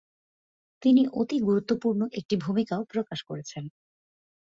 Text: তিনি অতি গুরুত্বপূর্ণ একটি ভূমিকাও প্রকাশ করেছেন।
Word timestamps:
তিনি 0.81 1.01
অতি 1.13 1.37
গুরুত্বপূর্ণ 1.39 2.01
একটি 2.19 2.35
ভূমিকাও 2.37 2.81
প্রকাশ 2.91 3.19
করেছেন। 3.23 3.63